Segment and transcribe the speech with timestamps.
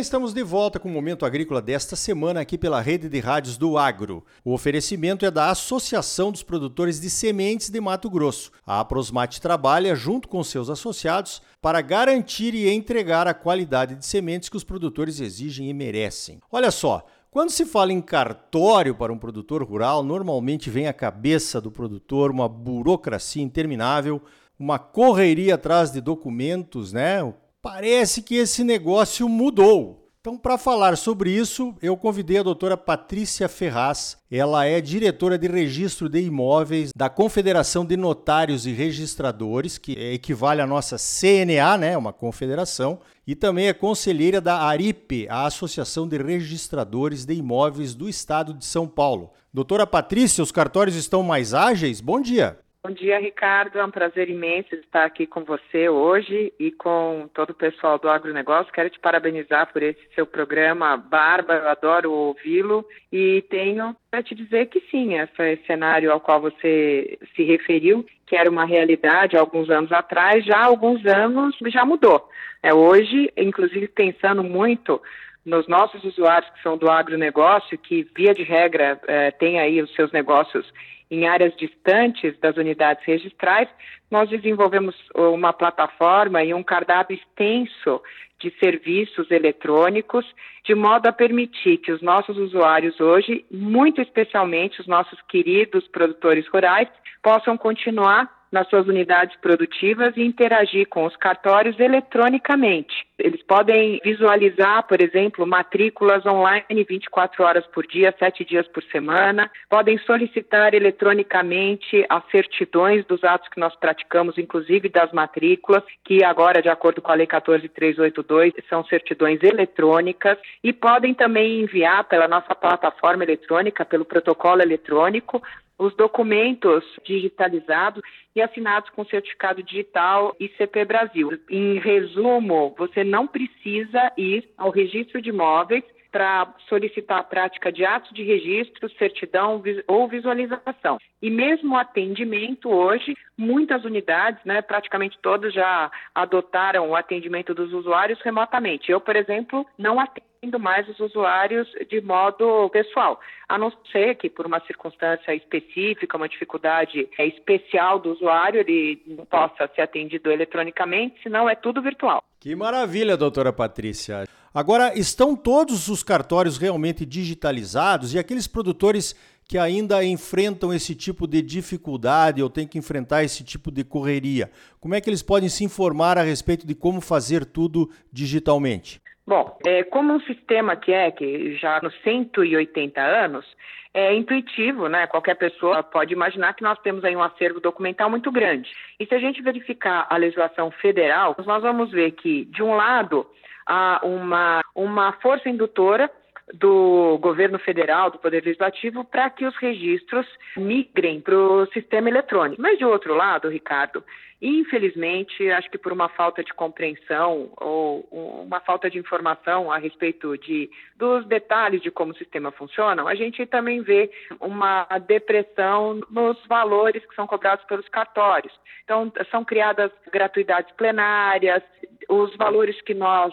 [0.00, 3.58] bem, estamos de volta com o Momento Agrícola desta semana aqui pela Rede de Rádios
[3.58, 4.24] do Agro.
[4.42, 8.50] O oferecimento é da Associação dos Produtores de Sementes de Mato Grosso.
[8.66, 14.48] A Aprosmate trabalha junto com seus associados para garantir e entregar a qualidade de sementes
[14.48, 16.40] que os produtores exigem e merecem.
[16.50, 21.60] Olha só, quando se fala em cartório para um produtor rural, normalmente vem à cabeça
[21.60, 24.22] do produtor uma burocracia interminável,
[24.58, 27.20] uma correria atrás de documentos, né?
[27.62, 30.00] Parece que esse negócio mudou.
[30.18, 34.18] Então, para falar sobre isso, eu convidei a doutora Patrícia Ferraz.
[34.30, 40.60] Ela é diretora de registro de imóveis da Confederação de Notários e Registradores, que equivale
[40.60, 46.16] à nossa CNA, né, uma confederação, e também é conselheira da ARIP, a Associação de
[46.16, 49.30] Registradores de Imóveis do Estado de São Paulo.
[49.52, 52.00] Doutora Patrícia, os cartórios estão mais ágeis?
[52.00, 52.58] Bom dia.
[52.82, 53.78] Bom dia, Ricardo.
[53.78, 58.08] É um prazer imenso estar aqui com você hoje e com todo o pessoal do
[58.08, 58.72] agronegócio.
[58.72, 64.68] Quero te parabenizar por esse seu programa bárbaro, adoro ouvi-lo e tenho para te dizer
[64.68, 69.68] que sim, esse cenário ao qual você se referiu, que era uma realidade há alguns
[69.68, 72.30] anos atrás, já há alguns anos já mudou.
[72.62, 75.02] É, hoje, inclusive pensando muito
[75.44, 79.94] nos nossos usuários que são do agronegócio, que via de regra é, tem aí os
[79.94, 80.66] seus negócios
[81.10, 83.68] em áreas distantes das unidades registrais,
[84.10, 88.00] nós desenvolvemos uma plataforma e um cardápio extenso
[88.38, 90.24] de serviços eletrônicos,
[90.64, 96.46] de modo a permitir que os nossos usuários hoje, muito especialmente os nossos queridos produtores
[96.48, 96.88] rurais,
[97.22, 103.06] possam continuar nas suas unidades produtivas e interagir com os cartórios eletronicamente.
[103.18, 109.50] Eles podem visualizar, por exemplo, matrículas online 24 horas por dia, 7 dias por semana,
[109.68, 116.62] podem solicitar eletronicamente as certidões dos atos que nós praticamos, inclusive das matrículas, que agora,
[116.62, 122.54] de acordo com a Lei 14382, são certidões eletrônicas, e podem também enviar pela nossa
[122.54, 125.42] plataforma eletrônica, pelo protocolo eletrônico,
[125.80, 128.02] os documentos digitalizados
[128.36, 131.30] e assinados com certificado digital ICP Brasil.
[131.48, 135.82] Em resumo, você não precisa ir ao registro de imóveis
[136.12, 140.98] para solicitar a prática de atos de registro, certidão ou visualização.
[141.22, 147.72] E mesmo o atendimento hoje, muitas unidades, né, praticamente todas já adotaram o atendimento dos
[147.72, 148.90] usuários remotamente.
[148.90, 154.30] Eu, por exemplo, não atendo mais os usuários de modo pessoal, a não ser que
[154.30, 160.30] por uma circunstância específica, uma dificuldade é, especial do usuário, ele não possa ser atendido
[160.30, 162.24] eletronicamente, senão é tudo virtual.
[162.38, 164.24] Que maravilha, doutora Patrícia.
[164.52, 169.14] Agora, estão todos os cartórios realmente digitalizados e aqueles produtores
[169.46, 174.50] que ainda enfrentam esse tipo de dificuldade ou têm que enfrentar esse tipo de correria,
[174.78, 179.02] como é que eles podem se informar a respeito de como fazer tudo digitalmente?
[179.30, 183.46] Bom, é, como um sistema que é, que já nos 180 anos,
[183.94, 185.06] é intuitivo, né?
[185.06, 188.68] Qualquer pessoa pode imaginar que nós temos aí um acervo documental muito grande.
[188.98, 193.24] E se a gente verificar a legislação federal, nós vamos ver que, de um lado,
[193.64, 196.10] há uma, uma força indutora
[196.54, 202.60] do governo federal, do Poder Legislativo, para que os registros migrem para o sistema eletrônico.
[202.60, 204.02] Mas, de outro lado, Ricardo,
[204.42, 210.36] infelizmente, acho que por uma falta de compreensão ou uma falta de informação a respeito
[210.38, 216.38] de, dos detalhes de como o sistema funciona, a gente também vê uma depressão nos
[216.46, 218.52] valores que são cobrados pelos cartórios.
[218.84, 221.62] Então, são criadas gratuidades plenárias,
[222.10, 223.32] os valores que nós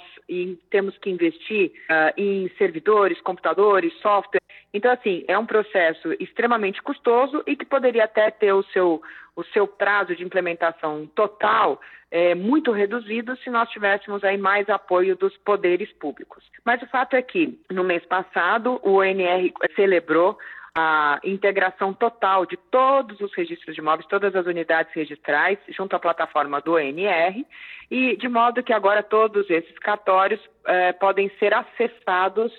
[0.70, 4.42] temos que investir uh, em servidores, computadores, software.
[4.72, 9.02] Então, assim, é um processo extremamente custoso e que poderia até ter o seu,
[9.36, 15.16] o seu prazo de implementação total é, muito reduzido se nós tivéssemos aí mais apoio
[15.16, 16.44] dos poderes públicos.
[16.64, 20.38] Mas o fato é que, no mês passado, o ONR celebrou
[20.79, 26.00] a integração total de todos os registros de imóveis, todas as unidades registrais, junto à
[26.00, 27.44] plataforma do ONR,
[27.90, 32.53] e de modo que agora todos esses cartórios eh, podem ser acessados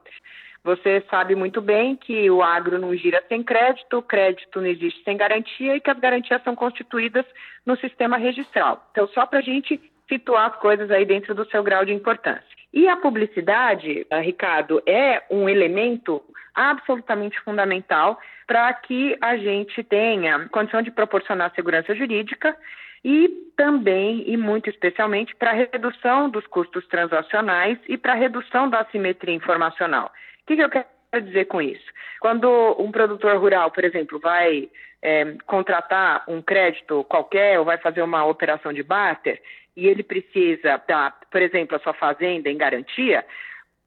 [0.63, 5.04] Você sabe muito bem que o agro não gira sem crédito, o crédito não existe
[5.04, 7.25] sem garantia e que as garantias são constituídas
[7.65, 8.88] no sistema registral.
[8.92, 12.44] Então, só para a gente situar as coisas aí dentro do seu grau de importância.
[12.74, 16.24] E a publicidade, eh, Ricardo, é um elemento
[16.56, 18.18] absolutamente fundamental
[18.48, 22.56] para que a gente tenha condição de proporcionar segurança jurídica
[23.04, 23.27] e
[23.57, 28.80] também, e muito especialmente, para a redução dos custos transacionais e para a redução da
[28.80, 30.12] assimetria informacional.
[30.44, 31.86] O que, que eu quero dizer com isso?
[32.19, 34.69] Quando um produtor rural, por exemplo, vai
[35.01, 39.42] é, contratar um crédito qualquer ou vai fazer uma operação de barter
[39.75, 43.25] e ele precisa dar, por exemplo, a sua fazenda em garantia,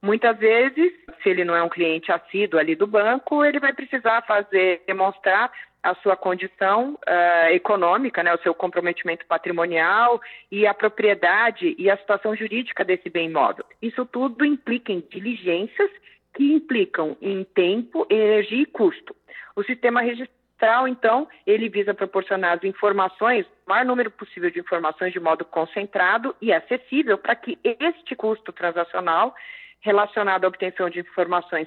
[0.03, 0.93] muitas vezes,
[1.23, 5.53] se ele não é um cliente assíduo ali do banco, ele vai precisar fazer, demonstrar
[5.83, 10.21] a sua condição uh, econômica, né, o seu comprometimento patrimonial
[10.51, 13.65] e a propriedade e a situação jurídica desse bem imóvel.
[13.81, 15.91] Isso tudo implica em diligências
[16.37, 19.17] que implicam em tempo, energia e custo.
[19.57, 25.15] O sistema registral, então, ele visa proporcionar as informações, o maior número possível de informações
[25.15, 29.35] de modo concentrado e acessível para que este custo transacional
[29.81, 31.67] relacionado à obtenção de informações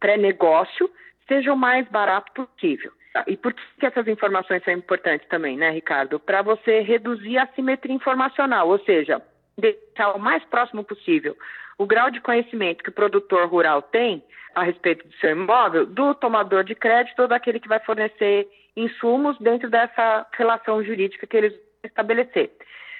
[0.00, 0.96] pré-negócio pré
[1.28, 2.90] seja o mais barato possível.
[3.28, 6.18] E por que essas informações são importantes também, né, Ricardo?
[6.18, 9.22] Para você reduzir a simetria informacional, ou seja,
[9.56, 11.36] deixar o mais próximo possível
[11.80, 14.22] o grau de conhecimento que o produtor rural tem
[14.54, 18.46] a respeito do seu imóvel do tomador de crédito ou daquele que vai fornecer
[18.76, 22.50] insumos dentro dessa relação jurídica que eles estabelecer.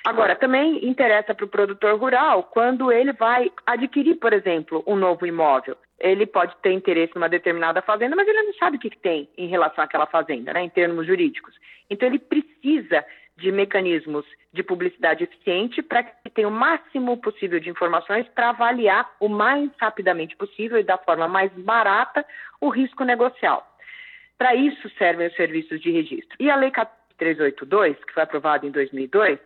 [0.07, 5.27] Agora, também interessa para o produtor rural quando ele vai adquirir, por exemplo, um novo
[5.27, 5.77] imóvel.
[5.99, 9.29] Ele pode ter interesse numa determinada fazenda, mas ele não sabe o que, que tem
[9.37, 11.55] em relação àquela fazenda, né, em termos jurídicos.
[11.91, 13.05] Então, ele precisa
[13.41, 19.11] de mecanismos de publicidade eficiente para que tenha o máximo possível de informações para avaliar
[19.19, 22.25] o mais rapidamente possível e da forma mais barata
[22.61, 23.67] o risco negocial.
[24.37, 26.37] Para isso servem os serviços de registro.
[26.39, 29.39] E a Lei 382, que foi aprovada em 2002,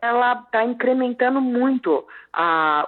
[0.00, 2.06] ela está incrementando muito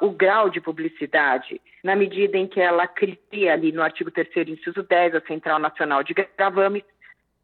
[0.01, 4.83] o grau de publicidade, na medida em que ela cria ali no artigo 3 inciso
[4.85, 6.85] 10, a Central Nacional de Gravames,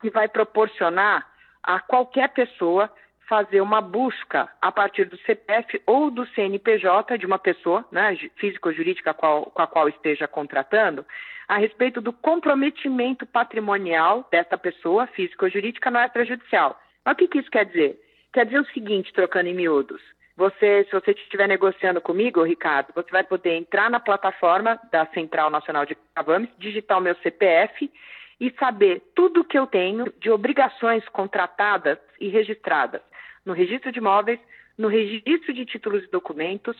[0.00, 1.26] que vai proporcionar
[1.62, 2.88] a qualquer pessoa
[3.28, 9.12] fazer uma busca a partir do CPF ou do CNPJ de uma pessoa, né, físico-jurídica
[9.12, 11.04] com a qual esteja contratando,
[11.46, 16.80] a respeito do comprometimento patrimonial dessa pessoa, físico-jurídica, no extrajudicial.
[17.04, 18.00] Mas o que, que isso quer dizer?
[18.32, 20.00] Quer dizer o seguinte, trocando em miúdos.
[20.36, 25.50] Você, se você estiver negociando comigo, Ricardo, você vai poder entrar na plataforma da Central
[25.50, 27.90] Nacional de Cavames, digitar o meu CPF
[28.40, 33.02] e saber tudo o que eu tenho de obrigações contratadas e registradas
[33.48, 34.38] no registro de imóveis,
[34.76, 36.76] no registro de títulos e documentos,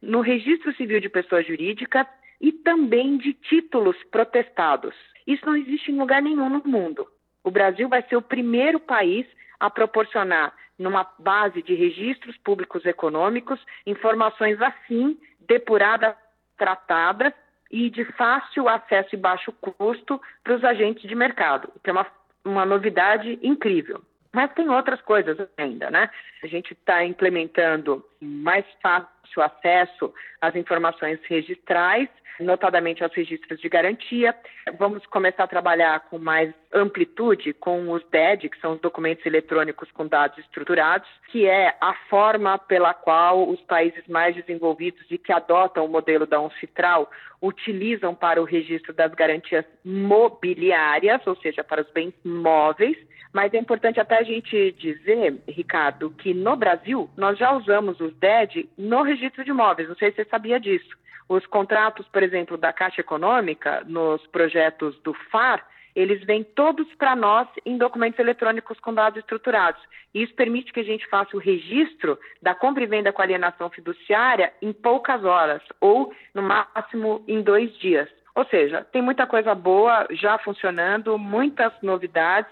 [0.00, 2.06] no registro civil de pessoas jurídicas
[2.40, 4.94] e também de títulos protestados.
[5.26, 7.08] Isso não existe em lugar nenhum no mundo.
[7.42, 9.26] O Brasil vai ser o primeiro país
[9.58, 16.14] a proporcionar, numa base de registros públicos econômicos, informações assim, depuradas,
[16.56, 17.32] tratadas
[17.68, 22.06] e de fácil acesso e baixo custo para os agentes de mercado, que é uma,
[22.44, 24.02] uma novidade incrível.
[24.34, 26.08] Mas tem outras coisas ainda, né?
[26.42, 32.08] A gente está implementando mais fácil fácil acesso às informações registrais
[32.40, 34.34] notadamente aos registros de garantia.
[34.78, 39.90] Vamos começar a trabalhar com mais amplitude com os DED, que são os documentos eletrônicos
[39.92, 45.32] com dados estruturados, que é a forma pela qual os países mais desenvolvidos e que
[45.32, 47.08] adotam o modelo da UNCITRAL
[47.40, 52.96] utilizam para o registro das garantias mobiliárias, ou seja, para os bens móveis.
[53.32, 58.14] Mas é importante até a gente dizer, Ricardo, que no Brasil nós já usamos os
[58.16, 59.88] DED no registro de imóveis.
[59.88, 60.96] Não sei se você sabia disso.
[61.28, 67.14] Os contratos, por exemplo, da Caixa Econômica, nos projetos do FAR, eles vêm todos para
[67.14, 69.80] nós em documentos eletrônicos com dados estruturados.
[70.14, 74.52] Isso permite que a gente faça o registro da compra e venda com alienação fiduciária
[74.60, 78.08] em poucas horas, ou no máximo em dois dias.
[78.34, 82.50] Ou seja, tem muita coisa boa já funcionando, muitas novidades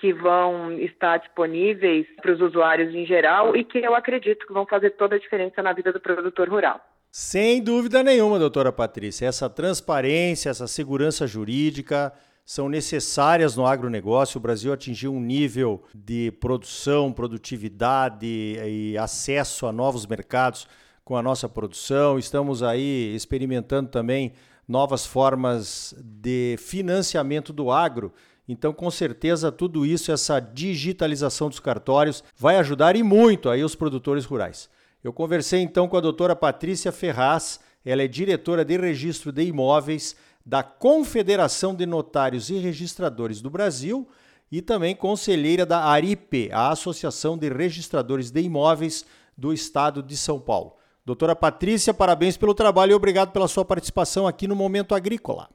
[0.00, 4.66] que vão estar disponíveis para os usuários em geral e que eu acredito que vão
[4.66, 6.80] fazer toda a diferença na vida do produtor rural.
[7.10, 9.26] Sem dúvida nenhuma, doutora Patrícia.
[9.26, 12.12] Essa transparência, essa segurança jurídica
[12.46, 14.38] são necessárias no agronegócio.
[14.38, 20.66] O Brasil atingiu um nível de produção, produtividade e acesso a novos mercados
[21.04, 22.18] com a nossa produção.
[22.18, 24.32] Estamos aí experimentando também
[24.66, 28.12] novas formas de financiamento do agro.
[28.52, 33.76] Então, com certeza, tudo isso, essa digitalização dos cartórios, vai ajudar e muito aí os
[33.76, 34.68] produtores rurais.
[35.04, 40.16] Eu conversei então com a doutora Patrícia Ferraz, ela é diretora de registro de imóveis
[40.44, 44.08] da Confederação de Notários e Registradores do Brasil
[44.50, 49.06] e também conselheira da ARIPE, a Associação de Registradores de Imóveis
[49.38, 50.74] do Estado de São Paulo.
[51.06, 55.48] Doutora Patrícia, parabéns pelo trabalho e obrigado pela sua participação aqui no Momento Agrícola.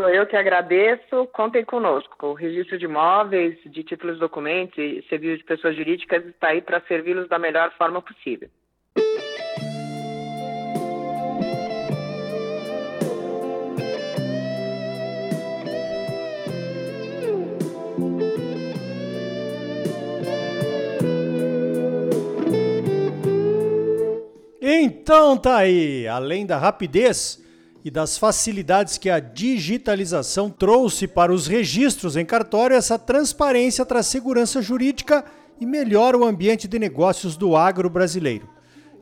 [0.00, 1.26] Sou eu que agradeço.
[1.30, 2.28] Contem conosco.
[2.28, 6.80] O registro de imóveis, de títulos documentos e serviços de pessoas jurídicas está aí para
[6.88, 8.48] servi-los da melhor forma possível.
[24.62, 27.49] Então tá aí, além da rapidez
[27.84, 34.06] e das facilidades que a digitalização trouxe para os registros em cartório, essa transparência traz
[34.06, 35.24] segurança jurídica
[35.60, 38.48] e melhora o ambiente de negócios do agro brasileiro.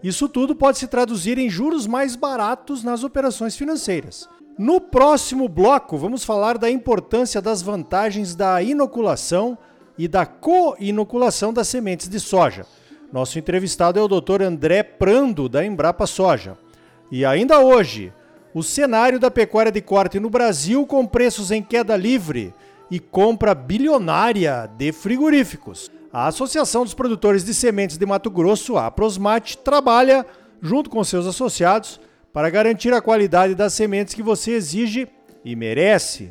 [0.02, 4.28] Isso tudo pode se traduzir em juros mais baratos nas operações financeiras.
[4.56, 9.58] No próximo bloco, vamos falar da importância das vantagens da inoculação
[9.96, 12.64] e da co-inoculação das sementes de soja.
[13.12, 14.42] Nosso entrevistado é o Dr.
[14.42, 16.56] André Prando, da Embrapa Soja.
[17.10, 18.12] E ainda hoje,
[18.54, 22.54] o cenário da pecuária de corte no Brasil com preços em queda livre
[22.90, 25.90] e compra bilionária de frigoríficos.
[26.12, 30.24] A Associação dos Produtores de Sementes de Mato Grosso, a Prosmate, trabalha
[30.60, 32.00] junto com seus associados
[32.32, 35.08] para garantir a qualidade das sementes que você exige
[35.44, 36.30] e merece.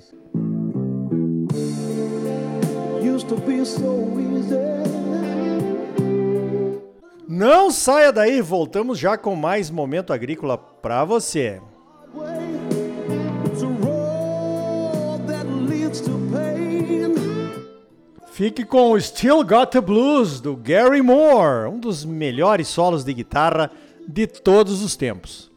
[7.27, 11.61] Não saia daí, voltamos já com mais momento agrícola para você.
[18.37, 23.71] Fique com Still Got the Blues do Gary Moore, um dos melhores solos de guitarra
[24.07, 25.49] de todos os tempos.